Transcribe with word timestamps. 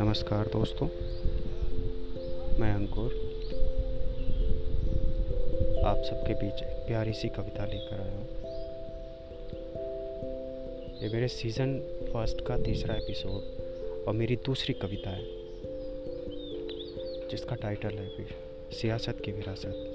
नमस्कार 0.00 0.46
दोस्तों, 0.46 0.86
मैं 2.60 2.72
अंकुर। 2.72 3.10
आप 5.84 5.96
सबके 5.96 6.34
बीच 6.34 6.54
एक 6.54 6.86
प्यारी 6.86 7.12
सी 7.12 7.28
कविता 7.28 7.64
लेकर 7.64 8.00
आया 8.00 8.12
हूँ। 8.12 8.28
ये 11.02 11.08
मेरे 11.08 11.28
सीज़न 11.28 11.78
फ़र्स्ट 12.12 12.40
का 12.40 12.58
तीसरा 12.58 12.94
एपिसोड 12.94 13.42
और 14.08 14.14
मेरी 14.14 14.36
दूसरी 14.36 14.74
कविता 14.74 15.10
है, 15.10 15.24
जिसका 17.28 17.56
टाइटल 17.56 17.90
है 17.90 18.08
फिर 18.08 18.26
सियासत 18.72 19.16
की 19.24 19.32
विरासत। 19.32 19.94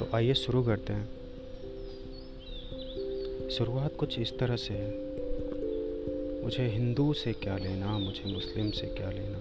तो 0.00 0.16
आइए 0.16 0.34
शुरू 0.34 0.62
करते 0.64 0.92
हैं। 0.92 1.19
शुरुआत 3.50 3.96
कुछ 3.96 4.18
इस 4.18 4.38
तरह 4.38 4.56
से 4.56 4.74
है। 4.74 4.90
मुझे 6.42 6.66
हिंदू 6.66 7.12
से 7.12 7.32
क्या 7.32 7.56
लेना, 7.56 7.98
मुझे 7.98 8.34
मुस्लिम 8.34 8.70
से 8.70 8.86
क्या 8.86 9.10
लेना? 9.10 9.38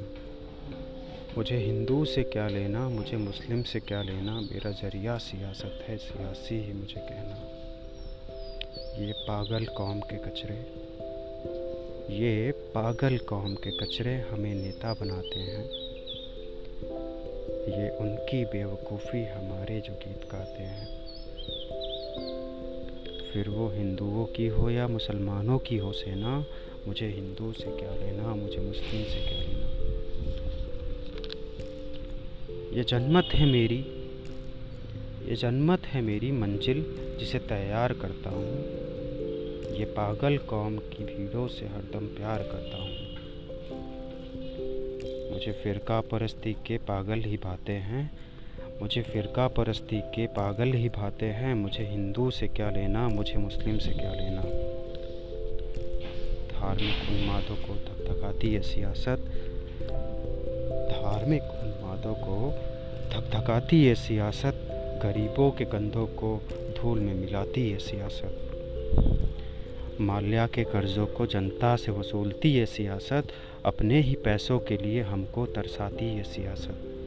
मुझे 1.38 1.58
हिंदू 1.58 2.06
से 2.06 2.24
क्या 2.24 2.48
लेना, 2.48 2.90
मुझे 2.90 3.18
मुस्लिम 3.18 3.64
से 3.64 3.80
क्या 3.80 4.02
लेना? 4.02 4.42
मेरा 4.42 4.72
ज़रिया 4.72 5.18
सियासत 5.18 5.84
है, 5.88 5.98
सियासी 5.98 6.56
ही 6.56 6.74
मुझे 6.74 6.96
कहना। 7.00 7.60
ये 9.06 9.14
पागल 9.14 9.66
कौम 9.66 10.00
के 10.00 10.18
कचरे। 10.18 10.90
ये 12.16 12.52
पागल 12.52 13.18
कौम 13.18 13.56
के 13.56 13.72
कचरे 13.72 14.16
हमें 14.16 14.56
नेता 14.56 14.94
बनाते 14.94 15.40
हैं। 15.40 15.66
ये 17.70 17.90
उनकी 17.90 18.46
बेवकूफ़ी 18.46 19.24
हमारे 19.26 19.82
जो 19.82 19.94
गीत 19.94 20.32
गाते 20.32 20.64
हैं। 20.64 21.00
फिर 23.34 23.50
वो 23.50 23.70
हिंदुओं 23.70 24.26
की 24.26 24.48
हो 24.48 24.70
या 24.70 24.88
मुसलमानों 24.88 25.60
की 25.60 25.78
हो 25.78 25.92
सेना, 25.92 26.46
मुझे 26.88 27.08
हिंदू 27.08 27.54
से 27.54 27.64
क्या 27.64 27.96
लेना, 27.96 28.36
मुझे 28.36 28.58
मुस्लिम 28.58 29.04
से 29.04 29.20
क्या 29.22 29.40
लेना? 29.40 29.68
ये 32.78 32.84
जन्मत 32.84 33.30
है 33.34 33.52
मेरी, 33.52 33.86
ये 35.30 35.36
जन्मत 35.36 35.86
है 35.86 36.02
मेरी 36.02 36.32
मंजिल 36.32 36.86
जिसे 37.20 37.40
तैयार 37.40 37.94
करता 37.94 38.30
हूँ। 38.30 38.64
ये 39.78 39.86
पागल 39.86 40.38
कौम 40.38 40.78
की 40.78 41.04
भीड़ों 41.04 41.48
से 41.48 41.66
हरदम 41.66 42.06
प्यार 42.06 42.44
करता 42.44 42.78
हूँ। 42.78 43.10
मुझे 45.32 45.52
फ़िरका 45.52 46.02
परस्ती 46.02 46.54
के 46.54 46.78
पागल 46.78 47.20
ही 47.20 47.38
भाते 47.38 47.74
हैं 47.74 48.29
मुझे 48.82 49.02
फ़िरका 49.02 49.48
परस्ती 49.48 50.00
के 50.00 50.28
पागल 50.28 50.74
ही 50.74 50.90
भाते 50.90 51.26
हैं। 51.26 51.54
मुझे 51.54 51.84
हिंदू 51.84 52.32
से 52.32 52.48
क्या 52.48 52.70
लेना? 52.70 53.08
मुझे 53.08 53.36
मुस्लिम 53.38 53.78
से 53.78 53.92
क्या 53.92 54.14
लेना? 54.14 54.42
धार्मिक 56.52 57.10
उन्मादों 57.10 57.56
को 57.56 57.74
धकधकाती 57.76 58.54
है 58.54 58.62
सियासत। 58.62 59.18
धार्मिक 60.92 61.42
उन्मादों 61.42 62.14
को 62.14 62.52
धकधकाती 63.10 63.86
है 63.86 63.96
सियासत। 63.96 64.56
गरीबों 65.04 65.52
के 65.52 65.66
कंधों 65.66 66.08
को 66.08 66.42
धूल 66.78 67.00
में 67.00 67.14
मिलाती 67.14 67.72
है 67.72 67.78
सियासत। 67.78 68.46
माल्या 70.02 70.48
के 70.48 70.64
कर्ज़ों 70.64 71.06
को 71.06 71.26
जनता 71.26 71.76
से 71.76 71.92
वसूलती 71.92 72.56
है 72.56 72.66
सियासत। 72.66 73.24
अपने 73.66 74.02
ही 74.02 74.16
पैसों 74.16 74.60
के 74.60 74.78
लिए 74.78 75.02
हमको 75.02 75.46
तरसाती 75.46 76.06
है 76.06 76.24
सियासत। 76.24 76.99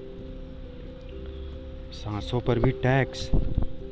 सांसों 1.93 2.41
पर 2.41 2.59
भी 2.59 2.71
टैक्स। 2.71 3.31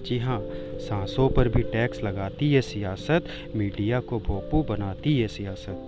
जी 0.07 0.19
हाँ 0.19 0.47
सांसों 0.79 1.29
पर 1.29 1.49
भी 1.49 1.63
टैक्स 1.63 2.03
लगाती 2.03 2.53
है 2.53 2.61
सियासत, 2.63 3.25
मीडिया 3.57 4.01
को 4.01 4.19
भोपू 4.19 4.63
बनाती 4.63 5.21
है 5.21 5.29
सियासत। 5.29 5.87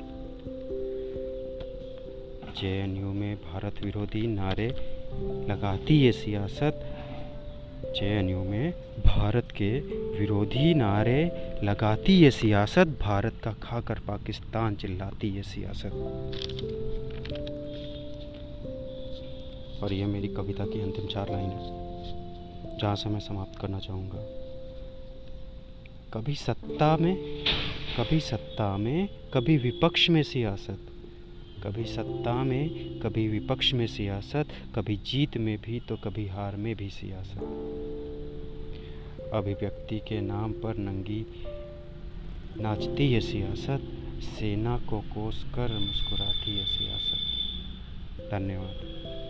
जेएनयू 2.61 3.13
में 3.13 3.37
भारत 3.37 3.85
विरोधी 3.85 4.27
नारे 4.27 4.69
लगाती 5.49 6.05
है 6.05 6.12
सियासत। 6.12 6.97
जेएनयू 7.87 8.45
में 8.45 8.75
भारत 9.06 9.49
के 9.51 9.81
विरोधी 10.19 10.75
नारे 10.75 11.33
लगाती 11.65 12.22
है 12.22 12.31
सियासत। 12.31 12.97
भारत 13.01 13.34
का 13.45 13.51
खाकर 13.62 13.95
पाकिस्तान 13.95 14.75
चिल्लाती 14.75 15.31
है 15.31 15.43
सियासत। 15.43 15.93
और 19.83 19.93
यह 19.93 20.06
मेरी 20.06 20.28
कविता 20.28 20.65
की 20.67 20.81
अंतिम 20.81 21.06
चार 21.06 21.33
लाइन। 21.33 21.51
है 21.51 21.91
जहाँ 22.81 22.97
से 22.97 23.09
मैं 23.09 23.21
समाप्त 23.21 23.61
करना 23.61 23.78
चाहूँगा। 23.78 24.43
कभी 26.15 26.34
सत्ता 26.34 26.97
में, 26.97 27.45
कभी 27.97 28.21
सत्ता 28.21 28.77
में, 28.77 29.09
कभी 29.34 29.56
विपक्ष 29.56 30.11
में 30.11 30.23
सियासत। 30.23 30.78
कभी 31.67 31.84
सत्ता 31.84 32.45
में, 32.45 32.69
कभी 33.01 33.28
विपक्ष 33.28 33.72
में 33.72 33.87
सियासत, 33.87 34.47
कभी 34.75 34.97
जीत 34.97 35.37
में 35.37 35.59
भी 35.61 35.81
तो 35.81 35.97
कभी 35.97 36.27
हार 36.27 36.56
में 36.56 36.77
भी 36.77 36.91
सियासत। 36.91 37.39
अभिव्यक्ति 39.33 39.99
के 39.99 40.21
नाम 40.21 40.53
पर 40.53 40.77
नंगी 40.77 41.27
नाचती 42.61 43.12
है 43.12 43.21
सियासत, 43.21 43.83
सेना 44.22 44.78
को 44.78 45.01
कोस 45.01 45.45
कर 45.45 45.78
मुस्कुराती 45.78 46.59
है 46.59 46.65
सियासत। 46.65 47.19
धन्यवाद। 48.31 49.22